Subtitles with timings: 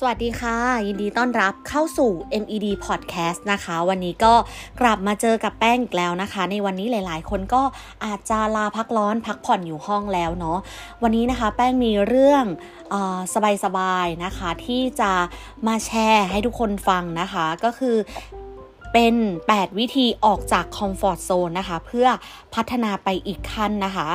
[0.00, 2.10] สวัสดีค่ะ ยินดีต้อนรับเข้าสู่
[2.42, 4.34] MED Podcast นะคะ วันนี้ก็
[4.80, 7.62] กลับมาเจอกับแป้งอีกแล้วนะคะ ในวันนี้หลาย ๆ คนก็
[8.04, 10.58] อาจจะลาพักร้อนพักผ่อนอยู่ห้องแล้วเนาะ
[11.02, 12.44] วันนี้นะคะ แป้งมีเรื่อง
[13.64, 15.12] สบาย ๆ นะคะ ที่จะ
[15.66, 17.96] มาแชร์ให้ทุกคนฟังนะคะ ก็คือ
[18.92, 19.14] เป็น
[19.48, 22.08] 8 วิธีออกจากคอมฟอร์ทโซนนะคะ เพื่อ
[22.54, 24.08] พัฒนาไปอีกขั้นนะคะ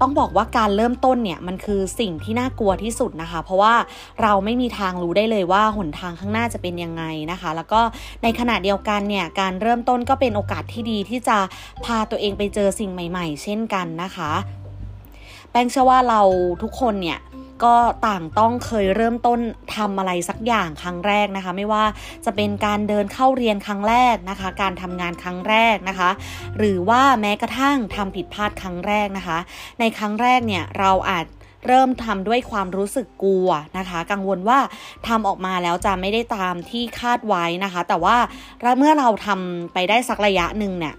[0.00, 3.74] ต้องบอกว่าการเริ่มต้นเนี่ยมันคือสิ่งที่น่ากลัวที่สุดนะคะ เพราะว่า
[4.22, 7.80] เราไม่มีทางรู้ได้เลยว่าหนทางข้างหน้าจะเป็นยังไงนะคะ แล้วก็
[8.22, 11.38] ในขณะเดียวกันเนี่ยการเริ่มต้นก็เป็นโอกาสที่ดีที่จะ
[11.84, 14.32] พาตัวเองไปเจอสิ่งใหม่ ๆ เช่นกันนะคะ
[15.50, 16.20] แป้งเชื่อว่าเรา
[16.62, 17.18] ทุกคนเนี่ย
[17.64, 17.74] ก็
[18.06, 19.40] ต่างต้องเคยเริ่มต้น
[19.76, 21.84] ทำอะไรสักอย่างครั้งแรกนะคะ ไม่ว่า
[22.24, 26.10] จะเป็นการเดินเข้าเรียนครั้งแรกนะคะ การทำงานครั้งแรกนะคะ
[26.58, 29.38] หรือว่าแม้กระทั่งทำผิดพลาดครั้งแรกนะคะ
[29.80, 31.26] ในครั้งแรกเนี่ยเราอาจ
[31.66, 33.48] เริ่มทำด้วยความรู้สึกกลัว
[33.78, 34.58] นะคะ กังวลว่า
[35.08, 38.16] ทำออกมาแล้วจะไม่ได้ตามที่คาดไว้นะคะ แต่ว่า
[38.78, 40.94] เมื่อเราทำไปได้สักระยะหนึ่งเนี่ย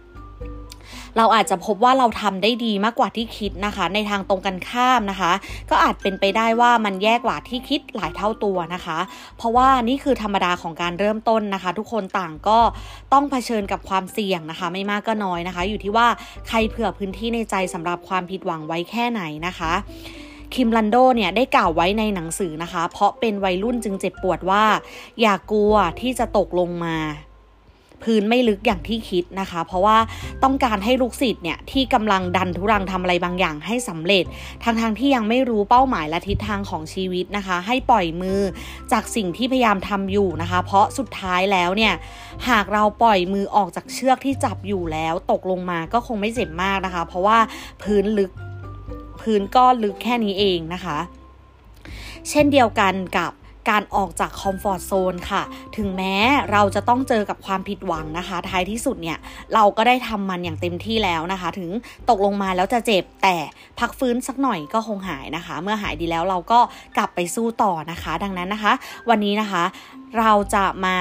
[1.17, 5.31] เราอาจจะพบว่าเราทำได้ดีมากกว่าที่คิดนะคะ ในทางตรงกันข้ามนะคะ
[5.69, 8.97] ก็อาจเป็นไปได้ว่ามันแย่กว่าที่คิดหลายเท่าตัวนะคะ
[9.37, 12.59] เพราะว่านี่คือธรรมดาของการเริ่มต้นนะคะ ทุกคนต่างก็
[13.13, 16.07] ต้องเผชิญกับความเสี่ยงนะคะ ไม่มากก็น้อยนะคะ อยู่ที่ว่า
[16.47, 19.73] ใครเผื่อพื้นที่ในใจสำหรับความผิดหวังไว้แค่ไหนนะคะ
[20.55, 24.63] คิมลันโดเนี่ยได้กล่าวไว้ในหนังสือนะคะ เพราะเป็นวัยรุ่นจึงเจ็บปวดว่า
[25.21, 26.97] อย่ากลัวที่จะตกลงมา
[28.03, 29.97] พื้นไม่ลึกอย่างที่คิดนะคะ เพราะว่า
[30.43, 34.23] ต้องการให้ลูกศิษย์เนี่ยที่กำลังดันทุรังทำอะไรบางอย่างให้สำเร็จ
[34.63, 38.39] ทางทางที่ยังไม่รู้เป้าหมายและทิศทางของชีวิตนะคะ ให้ปล่อยมือ
[38.91, 41.93] จากสิ่งที่พยายามทำอยู่นะคะ เพราะสุดท้ายแล้วเนี่ย
[42.49, 47.37] หากเราปล่อยมือออกจากเชือกที่จับอยู่แล้ว ตกลงมาก็คงไม่เจ็บมากนะคะ เพราะว่า
[47.81, 48.31] พื้นลึก
[49.21, 50.97] พื้นก็ลึกแค่นี้เองนะคะ
[52.29, 53.31] เช่นเดียวกันกับ
[53.69, 55.41] การออกจากคอมฟอร์ทโซนค่ะ
[55.77, 56.15] ถึงแม้
[56.51, 59.17] เราจะต้องเจอกับความผิดหวังนะคะ ท้ายที่สุดเนี่ย
[59.53, 61.69] เราก็ได้ทำมันอย่างเต็มที่แล้วนะคะ ถึง
[62.09, 63.35] ตกลงมาแล้วจะเจ็บแต่
[63.79, 66.59] พักฟื้นสักหน่อยก็คงหายนะคะ เมื่อหายดีแล้วเราก็
[66.97, 68.73] กลับไปสู้ต่อนะคะ ดังนั้นนะคะ
[69.09, 69.63] วันนี้นะคะ
[70.19, 70.97] เราจะมา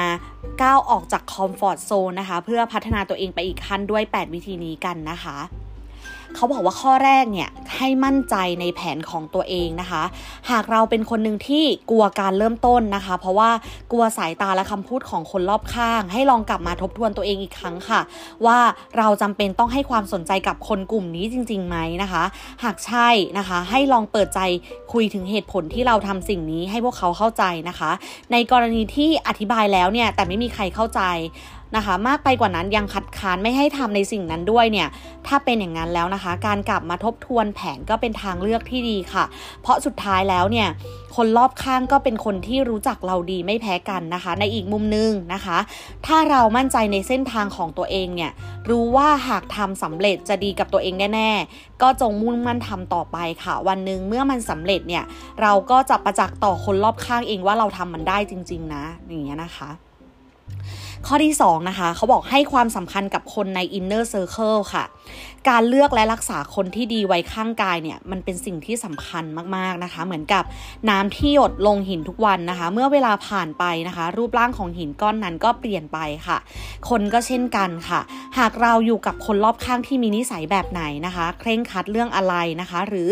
[0.62, 5.38] ก้าวออกจากคอมฟอร์ทโซนนะคะ เพื่อพัฒนาตัวเองไปอีกขั้นด้วย 8 วิธีนี้กันนะคะ
[6.36, 10.02] เขาบอกว่าข้อแรกเนี่ยให้มั่นใจในแผนของตัวเองนะคะ
[10.50, 13.50] หากเราเป็นคนหนึ่งที่กลัวการเริ่มต้นนะคะ เพราะว่า
[13.92, 18.00] กลัวสายตาและคำพูดของคนรอบข้าง ให้ลองกลับมาทบทวนตัวเองอีกครั้งค่ะ
[18.46, 18.58] ว่า
[18.98, 22.22] เราจำเป็นต้องให้ความสนใจกับคนกลุ่มนี้จริงๆไหมนะคะ
[22.64, 23.08] หากใช่
[23.38, 24.40] นะคะ ให้ลองเปิดใจ
[24.92, 27.90] คุยถึงเหตุผลที่เราทำสิ่งนี้ให้พวกเขาเข้าใจนะคะ
[28.32, 31.02] ในกรณีที่อธิบายแล้วเนี่ยแต่ไม่มีใครเข้าใจ
[31.76, 34.88] นะคะ มากไปกว่านั้นยังคัดค้านไม่ให้ทำในสิ่งนั้นด้วยเนี่ย
[35.26, 39.24] ถ้าเป็นอย่างนั้นแล้วนะคะ การกลับมาทบทวนแผนก็เป็นทางเลือกที่ดีค่ะ
[39.62, 40.68] เพราะสุดท้ายแล้วเนี่ย
[41.16, 45.58] คนรอบข้างก็เป็นคนที่รู้จักเราดีไม่แพ้กันนะคะ ในอีกมุมนึงนะคะ
[46.06, 48.30] ถ้าเรามั่นใจในเส้นทางของตัวเองเนี่ย
[48.70, 55.04] รู้ว่าหากทำสำเร็จจะดีกับตัวเองแน่ๆ ก็จงมุ่งมั่นทำต่อไปค่ะ วันหนึ่งเมื่อมันสำเร็จเนี่ย
[55.42, 59.70] เราก็จะประจักษ์ต่อคนรอบข้างเองว่าเราทำมันได้จริง ๆ นะอย่างเงี้ยนะคะ
[61.06, 64.84] ข้อที่ 2 นะคะ เขาบอกให้ความสำคัญกับคนใน inner circle ค่ะ
[65.48, 69.24] การเลือกและรักษาคนที่ดีไว้ข้างกายเนี่ย มันเป็นสิ่งที่สำคัญ
[69.56, 70.44] มาก ๆ นะคะ เหมือนกับ
[70.90, 76.38] น้ำที่หยดลงหินทุกวันนะคะ เมื่อเวลาผ่านไปนะคะ รูปร่างของหินก้อนนั้นก็เปลี่ยนไปค่ะ
[76.88, 78.00] คนก็เช่นกันค่ะ
[78.38, 83.10] หากเราอยู่กับคนรอบข้างที่มีนิสัยแบบไหนนะคะ เคร่งคัดเรื่องอะไรนะคะ หรือ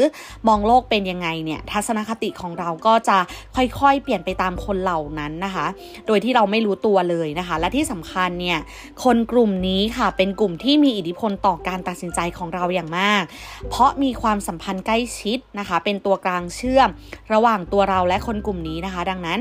[0.49, 3.19] มองโลกเป็นยังไงเนี่ย ทัศนคติของเราก็จะ
[3.57, 5.67] ค่อยๆ เปลี่ยนไปตามคนเหล่านั้นนะคะ
[6.07, 8.59] โดยที่เราไม่รู้ตัวเลยนะคะ และที่สำคัญเนี่ย
[9.05, 13.23] คนกลุ่มนี้ค่ะเป็นกลุ่มที่มีอิทธิพลต่อการตัดสินใจของเราอย่างมาก
[13.69, 16.89] เพราะมีความสัมพันธ์ใกล้ชิดนะคะ เป็นตัวกลางเชื่อม
[17.33, 19.41] ระหว่างตัวเราและคนกลุ่มนี้นะคะ ดังนั้น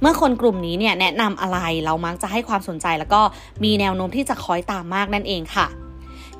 [0.00, 3.20] เมื่อคนกลุ่มนี้เนี่ยแนะนำอะไรเรามักจะให้ความสนใจแล้วก็
[3.64, 5.66] มีแนวโน้มที่จะคอยตามมากนั่นเองค่ะ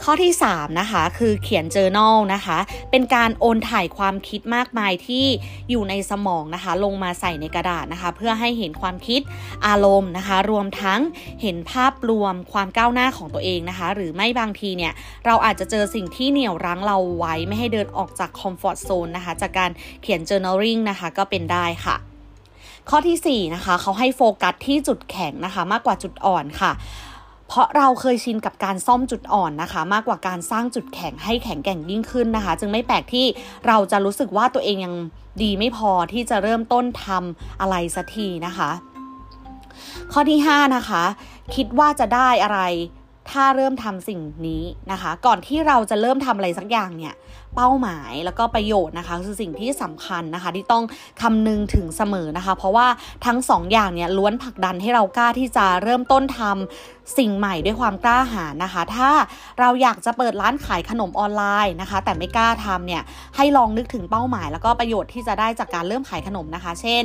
[0.04, 2.58] ข้อที่ 3 นะคะ คือเขียน journal นะคะ
[2.90, 5.26] เป็นการโอนถ่ายความคิดมากมายที่
[5.70, 9.20] อยู่ในสมองนะคะ ลงมาใส่ในกระดาษนะคะ เพื่อให้เห็นความคิด
[9.66, 11.00] อารมณ์นะคะ รวมทั้ง
[11.42, 14.92] เห็นภาพรวมความก้าวหน้าของตัวเองนะคะ หรือไม่บางทีเนี่ย
[15.26, 19.70] เราอาจจะเจอสิ่งที่เหนี่ยวรั้งเราไว้ไม่ให้เดินออกจากคอมฟอร์ทโซนนะคะ จากการ
[20.02, 21.96] เขียน journaling นะคะก็เป็นได้ค่ะ
[22.92, 26.72] ข้อที่4นะคะเขาให้โฟกัสที่จุดแข็งนะคะ มากกว่าจุดอ่อนค่ะ
[27.48, 33.26] เพราะเราเคยชินกับการซ่อมจุดอ่อนนะคะ มากกว่าการสร้างจุดแข็งให้แข็งแกร่งยิ่งขึ้นนะคะ จึงไม่แปลกที่
[33.66, 34.94] เราจะรู้สึกว่าตัวเองยัง
[35.42, 38.70] ดีไม่พอที่จะเริ่มต้นทำอะไรสักทีนะคะ
[40.12, 41.02] ข้อที่ 5 นะคะ
[41.54, 42.60] คิดว่าจะได้อะไร
[43.30, 47.14] ถ้าเริ่มทำสิ่งนี้นะคะ ก่อนที่เราจะเริ่มทำอะไรสักอย่างเนี่ย
[47.56, 50.84] เป้าหมายแล้วก็ประโยชน์นะคะ คือสิ่งที่สำคัญนะคะ ที่ต้อง
[51.22, 52.86] คำนึงถึงเสมอนะคะ เพราะว่า
[53.26, 59.10] ทั้งสองอย่างเนี่ยล้วนผลักดันให้เรากล้าที่จะเริ่มต้นทำสิ่งใหม่ด้วยความกล้าหาญนะคะ ถ้า
[59.60, 63.02] เราอยากจะเปิดร้านขายขนมออนไลน์นะคะ แต่ไม่กล้าทำเนี่ย
[63.36, 67.02] ให้ลองนึกถึงเป้าหมาย แล้วก็ประโยชน์ที่จะได้จากการเริ่มขายขนมนะคะ เช่น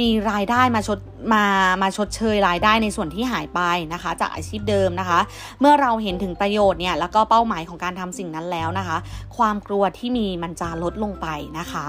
[0.00, 0.98] มีรายได้มาชด
[1.34, 1.44] มา
[1.82, 3.60] มาชดเชยรายได้ในส่วนที่หายไป
[3.92, 5.20] นะคะ จากอาชีพเดิมนะคะ
[5.60, 8.96] เมื่อเราเห็นถึงประโยชน์เนี่ยแล้วก็เป้าหมายของการทำสิ่งนั้นแล้วนะคะ
[9.36, 11.26] ความกลัวที่มีมันจะลดลงไป
[11.58, 11.86] นะคะ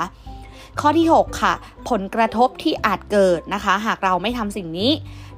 [0.80, 1.54] ข้อที่ 6 ค่ะ
[1.90, 4.92] ผลกระทบที่อาจเกิดนะคะ หากเราไม่ทำสิ่งนี้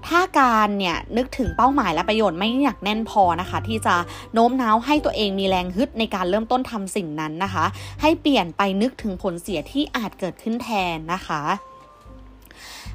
[0.08, 3.96] ถ้าการเนี่ยนึกถึงเป้าหมายและประโยชน์ไม่หนักแน่นพอนะคะ ที่จะ
[4.34, 7.66] โน้มน้าวให้ตัวเองมีแรงฮึดในการเริ่มต้นทำสิ่งนั้นนะคะ
[8.02, 11.42] ให้เปลี่ยนไปนึกถึงผลเสียที่อาจเกิดขึ้นแทนนะคะ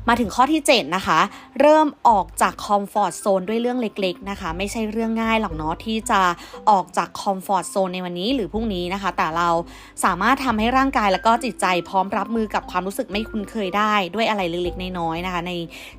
[0.09, 1.21] มาถึงข้อที่ 7 นะคะ
[1.61, 6.21] เริ่มออกจาก comfort zone ด้วยเรื่องเล็กๆนะคะ ไม่ใช่เรื่องง่ายหรอกเนาะที่จะ
[6.71, 9.49] ออกจาก comfort zone ในวันนี้หรือพรุ่งนี้นะคะ แต่เรา
[10.05, 15.53] สามารถทำให้ร่างกายแล้วก็จิตใจพร้อมรับมือกับความรู้สึกไม่คุ้นเคยได้ด้วยอะไรเล็กๆน้อยๆนะคะ ใน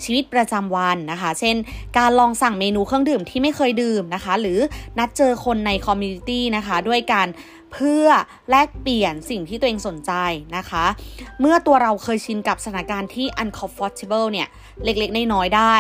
[0.04, 1.56] ชีวิตประจำวันนะคะ เช่น
[1.98, 4.60] การลองสั่งเมนูเครื่องดื่มที่ไม่เคยดื่มนะคะ หรือ
[5.00, 7.28] นัดเจอคนใน community นะคะ ด้วยการ
[7.74, 8.06] เพื่อ
[8.50, 10.12] แลกเปลี่ยนสิ่งที่ตัวเองสนใจ
[10.58, 10.86] นะคะ
[11.40, 14.48] เมื่อตัวเราเคยชินกับสถานการณ์ที่ uncomfortable เนี่ย
[14.84, 15.78] เล็กๆ น้อยๆ ได้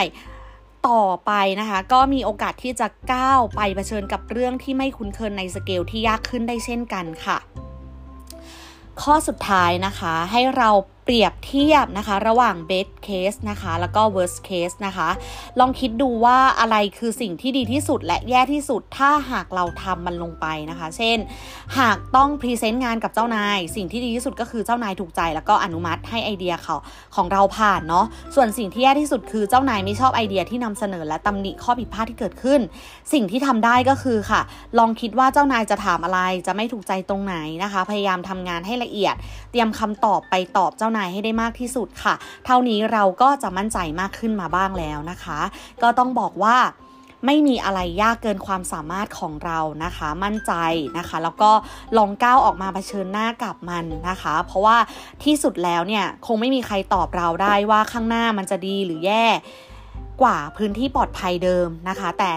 [0.87, 7.37] ต่อไปนะคะ ก็มีโอกาสที่จะก้าวไปเผชิญกับเรื่องที่ไม่คุ้นเคยในสเกลที่ยากขึ้นได้เช่นกันค่ะ
[9.01, 10.69] ข้อสุดท้ายนะคะให้เรา
[11.03, 15.09] เปรียบเทียบนะคะ ระหว่าง best case นะคะ แล้วก็ worst case นะคะ
[15.59, 21.17] ลองคิดดูว่าอะไรคือสิ่งที่ดีที่สุดและแย่ที่สุด ถ้าหากเราทำมันลงไปนะคะ เช่น
[21.79, 26.75] หากต้องพรีเซนต์งานกับเจ้านาย สิ่งที่ดีที่สุดก็คือเจ้านายถูกใจ แล้วก็อนุมัติให้ไอเดียเขา
[27.15, 28.05] ของเราผ่านเนาะ
[28.35, 32.59] ส่วนสิ่งที่แย่ที่สุดคือเจ้านายไม่ชอบไอเดียที่นำเสนอและตำหนิข้อผิดพลาดที่เกิดขึ้น
[33.13, 34.41] สิ่งที่ทำได้ก็คือค่ะ
[34.79, 39.15] ลองคิดว่าเจ้านายจะถามอะไร จะไม่ถูกใจตรงไหนนะคะ พยายามทำงานให้ละเอียด
[39.51, 45.39] เตรียมคำตอบไปตอบเจ้าานายให้ได้มากที่สุดค่ะ เท่านี้เราก็จะมั่นใจมากขึ้นมาบ้างแล้วนะคะ
[45.81, 46.57] ก็ต้องบอกว่า
[47.27, 50.53] ไม่มีอะไรยากเกินความสามารถของเรานะคะ มั่นใจ
[50.97, 51.51] นะคะ แล้วก็
[51.97, 54.77] ลองก้าวออกมาเผชิญหน้ากับมันนะคะ เพราะว่า
[55.23, 59.25] ที่สุดแล้วเนี่ยคงไม่มีใครตอบเราได้ว่าข้างหน้ามันจะดีหรือแย่
[60.21, 62.31] กว่าพื้นที่ปลอดภัยเดิมนะคะ แต่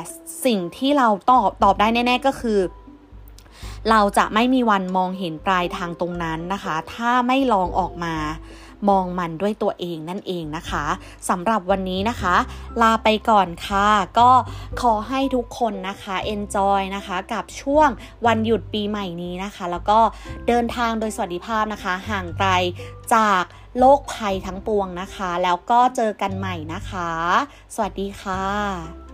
[0.46, 2.58] สิ่งที่เราตอบตอบได้แน่ ๆ ก็คือ
[3.90, 8.14] เราจะไม่มีวันมองเห็นปลายทางตรงนั้นนะคะ ถ้าไม่ลองออกมา
[8.88, 10.84] มองมันด้วยตัวเองนั่นเองนะคะ
[11.28, 12.36] สำหรับวันนี้นะคะ
[12.82, 13.88] ลาไปก่อนค่ะ
[14.18, 14.30] ก็
[14.80, 17.88] ขอให้ทุกคนนะคะ enjoy นะคะ กับช่วง
[18.26, 19.98] วันหยุดปีใหม่นี้นะคะ แล้วก็
[20.48, 22.50] เดินทางโดยสวัสดิภาพนะคะ ห่างไกล
[23.14, 23.44] จาก
[23.78, 27.10] โลกภัยทั้งปวงนะคะ แล้วก็เจอกันใหม่นะคะ
[27.74, 29.05] สวัสดีค่ะ